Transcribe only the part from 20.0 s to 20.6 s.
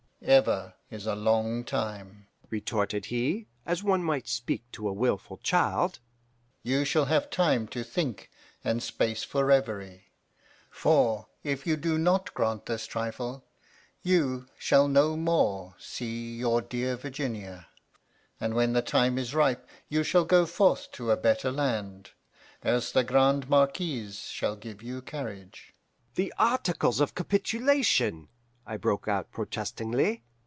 shall go